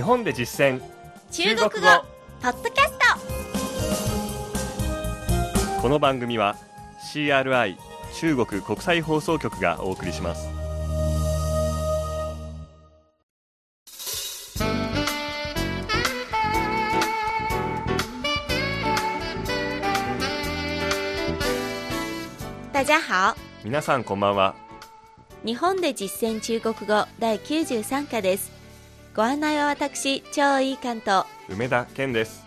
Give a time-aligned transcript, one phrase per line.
[0.00, 0.80] 日本で実践。
[1.30, 1.70] 中国語。
[2.40, 2.92] ポッドキャス
[5.82, 6.56] この番組は
[7.12, 7.76] CRI
[8.18, 10.48] 中国国際放送局がお送りします。
[22.72, 23.36] ト大家好。
[23.64, 24.54] 皆さんこんばんは。
[25.44, 28.59] 日本で実践中国語第93課です
[29.14, 32.44] ご案内は私超いい関東梅田健です。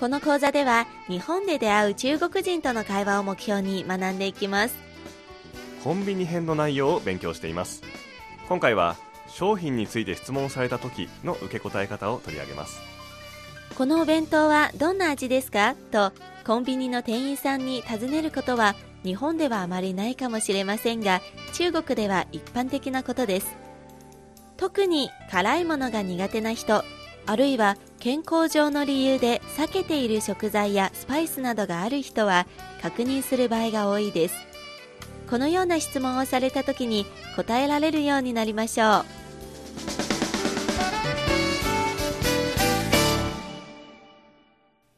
[0.00, 4.74] この講座では日本で出会う中国人との会話を目標に学んでいきます。
[5.84, 7.82] コンビニ編の内容を勉強しています。
[8.48, 8.96] 今回は
[9.28, 12.80] 商品について質問された時の受け答え方を取り上げます。
[13.76, 15.76] このお弁当はどんな味ですか？
[15.92, 16.12] と
[16.44, 18.74] コンビニの店員さんに尋ねることは
[19.04, 21.20] 日本ではあまりないかもしれませんが
[21.52, 23.56] 中国では一般的なことです
[24.58, 26.84] 特に辛いものが苦手な人
[27.26, 32.46] あるいは健康上の理由で避けている食材やスパイスなどがある人は
[32.82, 34.34] 確認する場合が多いです。
[35.30, 37.06] このような質問をされた時に
[37.36, 39.04] 答えられるようになりましょう。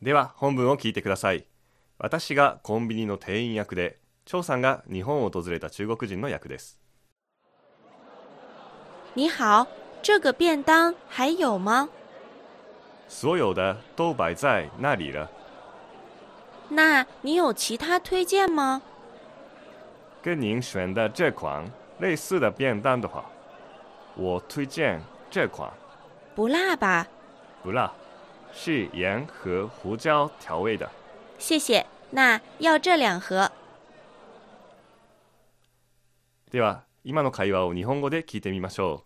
[0.02, 1.44] では本文を聞いてください。
[1.98, 6.79] 私がコンビニの店員役で張さんが日本を訪れた中国人の役です。
[9.14, 9.66] 你好
[10.02, 11.88] 这个便当还有吗？
[13.08, 15.28] 所有的都摆在那里了。
[16.68, 18.80] 那你有其他推荐吗？
[20.22, 21.64] 跟您选的这款
[21.98, 23.24] 类似的便当的话
[24.14, 25.68] 我推荐这款。
[26.34, 27.06] 不辣吧？
[27.62, 27.92] 不辣
[28.52, 30.88] 是盐和胡椒调味的。
[31.38, 33.50] 谢谢那要这两盒。
[36.50, 39.04] では今の会話を日本語で聞いてみましょ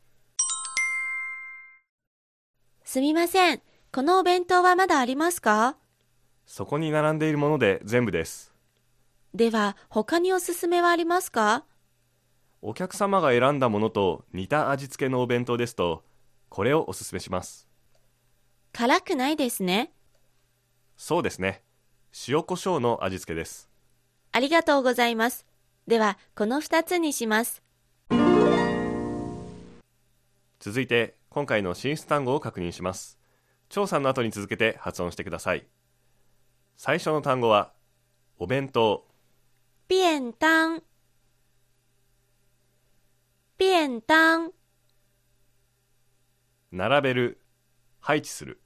[2.82, 3.62] すみません。
[3.92, 5.70] このお弁当はまだありますか？
[5.70, 5.76] う
[6.44, 8.52] そこに並んでいるもので全部です。
[9.32, 11.64] では他におすすめはありますか？
[12.62, 16.02] お客様が選んだものと似た味付けのお弁当ですと
[16.48, 17.68] これをおすすめします。
[18.72, 19.92] 辛くないですね。
[20.96, 21.62] そうですね。
[22.28, 23.70] 塩コショウの味付けです。
[24.32, 25.46] ありがとうございます。
[25.86, 27.63] ではこの2つにします
[30.64, 33.18] 続いて今回の進出単語を確認します。
[33.68, 35.66] 張さんの後に続けて発音してください。
[36.78, 37.74] 最初の単語は
[38.38, 39.06] お弁当。
[39.88, 40.82] 便当。
[43.58, 44.54] 便当。
[46.72, 47.42] 並べる。
[48.00, 48.58] 配置する。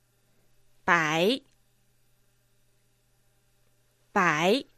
[0.86, 1.42] 摆
[4.14, 4.68] 摆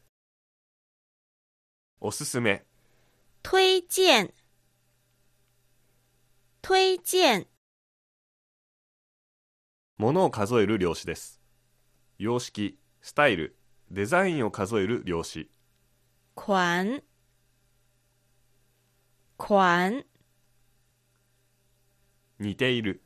[2.01, 2.65] おすすめ。
[3.43, 4.31] 推荐
[6.71, 7.49] 推荐
[9.99, 11.41] ものを数える量子です。
[12.17, 13.57] 様式スタイル
[13.91, 15.51] デザインを数える量子。
[16.37, 17.03] 款。
[19.37, 20.05] 款。
[22.39, 23.03] 似ている。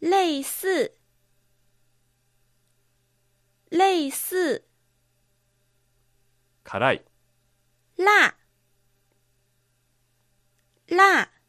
[0.00, 0.90] 类似。
[3.70, 4.64] 类似。
[6.64, 7.04] 辛い。
[7.98, 8.34] 辣。
[10.88, 11.39] 辣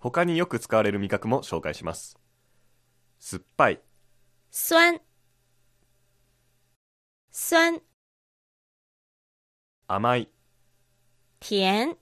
[0.00, 2.18] 他によく使われる味覚も紹介します。
[3.18, 3.82] 酸っぱい。
[4.50, 4.98] 酸。
[7.30, 7.82] 酸。
[9.86, 10.30] 甘い。
[11.38, 11.98] 甜。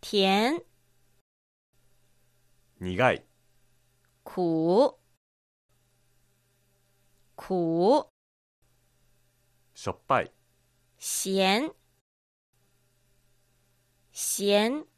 [0.00, 0.64] 甜。
[2.80, 3.24] 苦い。
[4.24, 4.96] 苦。
[7.36, 8.08] 苦。
[9.74, 10.32] しょっぱい。
[10.98, 11.72] 咸。
[14.10, 14.91] 咸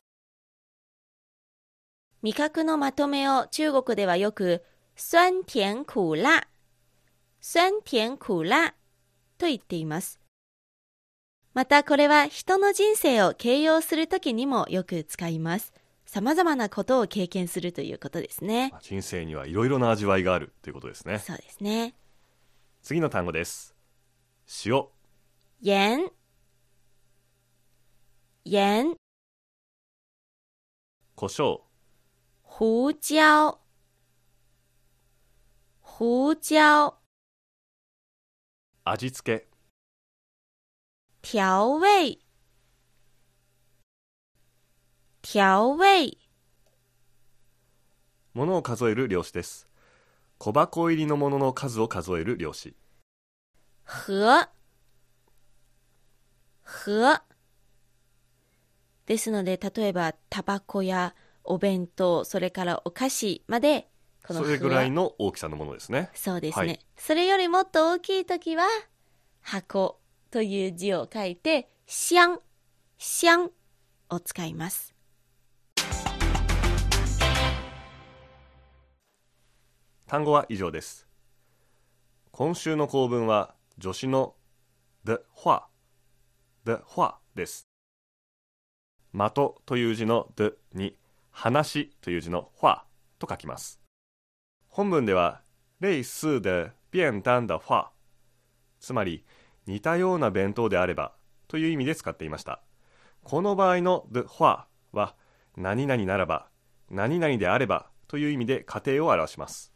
[2.25, 4.65] 味覚のまとめを中国ではよく
[4.97, 6.45] 酸甜苦辣。
[7.43, 8.73] 酸甜苦辣。
[9.37, 10.19] と言っています。
[11.53, 15.75] またこれは人の人生を形容するときにもよく使います。
[16.07, 18.73] 様々なことを経験するということですね。
[18.81, 21.19] 人生にはいろいろな味わいがあるということですね。
[21.19, 21.95] そうですね。
[22.81, 23.75] 次の単語です。
[24.65, 24.87] 塩。
[25.61, 26.11] 盐
[28.47, 28.95] 盐
[31.17, 31.74] 胡椒
[32.57, 33.59] 胡椒。
[35.81, 36.95] 胡椒。
[38.85, 39.49] 味付け。
[41.21, 42.21] 调味。
[45.23, 46.17] 調味。
[48.35, 49.67] ものを数える量子です。
[50.39, 52.77] 小箱入りのものの数を数える量子。
[53.85, 54.49] 盒
[56.63, 57.23] 盒
[59.07, 63.89] ですので例えばタバコやお弁当、それからお菓子まで、
[64.27, 66.11] このそれぐらいの大きさのものですね。
[66.15, 66.67] そうですね。
[66.67, 68.65] はいそれよりもっと大きいときは、
[69.43, 70.01] 箱
[70.31, 72.41] という字を書いて、箱、
[72.97, 73.53] 箱
[74.09, 74.95] を使います。
[80.07, 81.07] 単語は以上です。
[82.31, 84.35] 今週の構文は助詞の
[85.05, 85.67] 的話、
[86.65, 87.69] 的話です。
[89.13, 90.97] 的という字の的に
[91.35, 92.85] 話という字の話
[93.19, 93.81] と書きます。
[94.69, 95.43] 本文では
[95.81, 97.91] 類似的便当的話、
[98.79, 99.25] つまり
[99.67, 101.13] 似たような弁当であれば
[101.49, 102.63] という意味で使っていました。
[103.25, 105.17] この場合の的話は
[105.57, 106.49] 何々ならば、
[106.89, 109.73] 何々であればという意味で仮定を表します。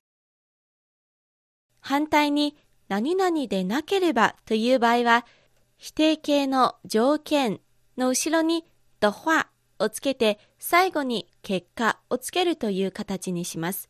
[1.81, 2.57] 反対に、
[2.89, 5.27] 何々でなければという場合は、
[5.77, 7.61] 否定形の条件
[7.97, 8.65] の後ろに
[9.01, 13.89] 的話をつけて、最後に結果をつけるという形にします。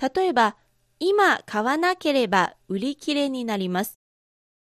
[0.00, 0.56] 例えば、
[0.98, 3.98] 今買わなければ売り切れになります。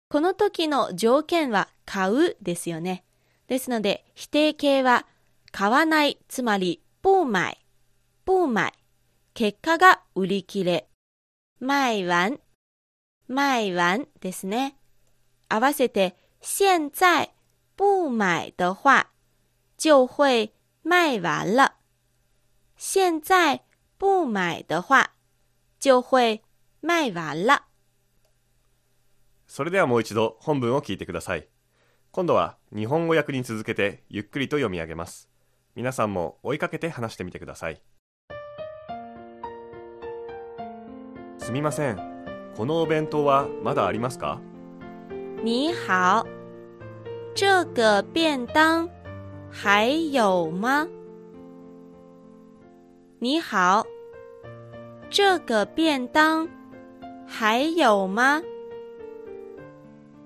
[0.08, 3.04] この時の条件は買うですよね。
[3.46, 5.06] ですので、否定形は
[5.52, 7.60] 買わない、つまり不買、
[8.24, 8.72] 不買。
[9.34, 10.88] 結果が売り切れ。
[11.60, 12.38] 卖完、
[13.28, 14.76] 卖完ですね。
[15.48, 17.32] 合わせて、現在
[17.76, 19.08] 不買的話、
[19.76, 20.54] 就會
[20.84, 21.76] 賣完了。
[22.76, 23.62] 現在
[23.98, 25.10] 不買的話、
[25.78, 26.42] 就會
[26.82, 27.62] 賣完了。
[29.46, 31.48] それではもう一度本文を聞いてください。
[32.10, 35.28] 今度は日本語訳に続けてゆっくりと読み上げます。
[35.74, 37.82] 皆さんも追いかけて話してみてください。
[41.38, 41.96] すみません。
[42.56, 44.40] このお弁当はまだありますか？
[45.42, 46.24] 你好，
[47.34, 48.88] 这个便当
[49.56, 50.88] 还有吗？
[53.20, 53.86] 你好，
[55.08, 56.48] 这个便当
[57.24, 58.42] 还有吗？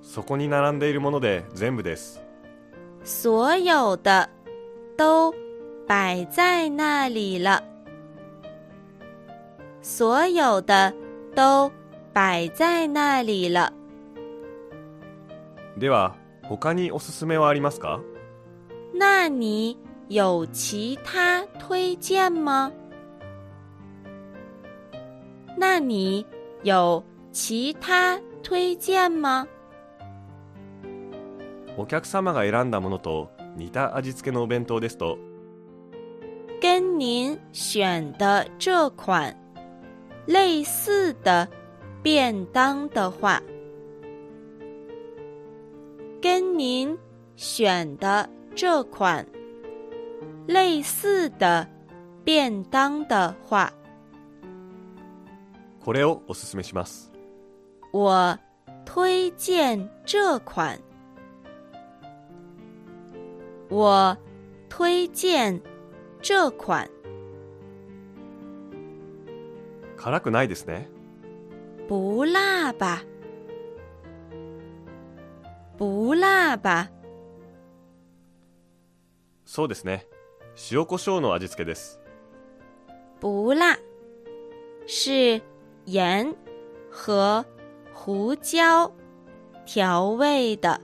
[0.02, 2.22] そこに並んでいるもので全部です。
[3.04, 4.30] 所有的
[4.96, 5.34] 都
[5.86, 7.62] 摆在那里了。
[9.82, 10.94] 所有的
[11.34, 11.70] 都
[12.14, 13.70] 摆在那里了。
[15.78, 18.00] では、他におすすめはありますか？
[18.98, 19.78] 那你
[20.08, 22.72] 有其他推荐吗？
[25.56, 26.26] 那你
[26.64, 29.46] 有其他推荐吗？
[31.76, 35.16] お客様が選んだものと似た味付けのお弁当ですと、
[36.60, 39.32] 跟您选的这款
[40.26, 41.46] 类似的
[42.02, 43.40] 便当的话，
[46.20, 46.98] 跟您
[47.36, 49.24] 选的这款
[50.48, 51.64] 类似的
[52.24, 53.72] 便当的话，
[55.80, 57.12] これをおすすめします。
[57.92, 58.36] 我
[58.84, 60.76] 推荐这款。
[63.70, 64.18] 我
[64.68, 65.62] 推荐
[66.20, 66.88] 这款。
[69.96, 70.88] 辛くないですね。
[71.88, 73.04] 不辣吧？
[75.78, 76.90] 不辣吧？
[79.50, 80.06] そうですね。
[80.70, 81.98] 塩コショウの味付けです。
[83.18, 83.78] 不辣，
[84.86, 85.40] 是
[85.86, 86.36] 盐
[86.90, 87.46] 和
[87.94, 88.92] 胡椒
[89.64, 90.78] 调味的。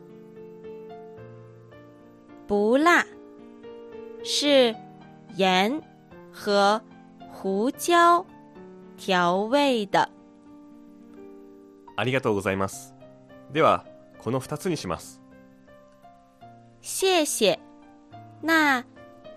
[2.49, 3.05] 不辣，
[4.25, 4.75] 是
[5.37, 5.83] 盐
[6.33, 6.83] 和
[7.31, 8.25] 胡椒
[8.97, 10.09] 调味的。
[11.97, 12.95] ありがとうございます。
[13.53, 13.85] では、
[14.19, 15.21] この2つにします。
[16.81, 17.61] 谢谢。
[18.47, 18.85] 那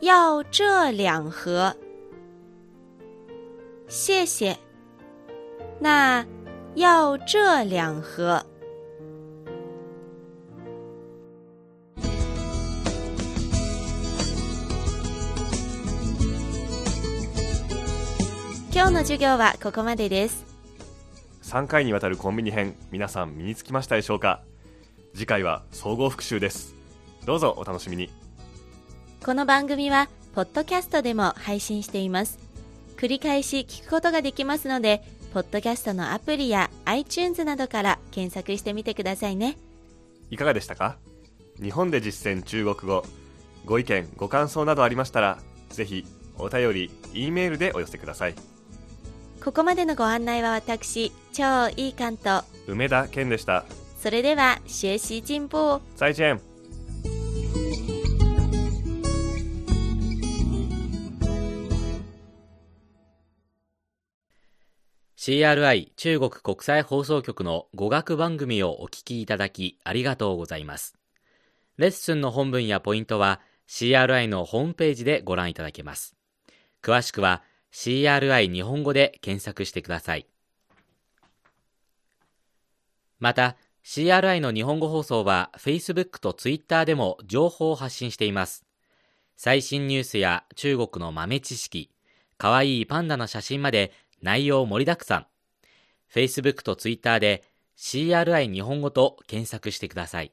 [0.02, 1.74] 要这两盒。
[3.88, 4.58] 谢谢。
[5.80, 6.26] 那
[6.76, 8.46] 要这两盒。
[18.74, 20.46] 今日の授業はここまでです。
[21.44, 24.42] 3回にわたるコンビニ編、皆さん身につきましたでしょうか？
[25.14, 26.76] 次回は総合復習です。
[27.26, 28.27] どうぞお楽しみに。
[29.24, 32.40] この番組は、ポッドキャストでも配信しています。
[32.96, 39.58] 繰り返し聞くことができますので、ポッドキャストのアプリや iTunes などから検索してみてくださいね。
[40.32, 40.98] いかがでしたか？
[41.62, 43.04] 日本で実践中国語。
[43.66, 46.06] ご意見、ご感想などありましたら、ぜひ
[46.38, 48.36] お便り、E メールでお寄せください。
[49.44, 52.46] ここまでのご案内は私、超いい関東。
[52.68, 53.66] 梅田健でした。
[54.02, 55.82] それでは、学習進步。
[55.98, 56.40] 再见。
[65.18, 70.96] CRI 中国国際放送局の語学番組をお聞きいただきありがとうございます。
[71.78, 76.16] レッスンの本文やポイントは CRI のホームページでご覧いただけます。
[76.84, 77.42] 詳しくは
[77.74, 80.28] CRI 日本語で検索してください。
[83.20, 88.66] また、CRI の日本語放送は Facebook と Twitter でも情報を発信しています。
[89.36, 91.90] 最新ニュースや中国の豆知識、
[92.38, 95.28] かわいいパンダの写真まで内容盛りだくさん。
[96.14, 97.44] Facebook と Twitter で
[97.78, 100.32] CRI 日本語と検索してください。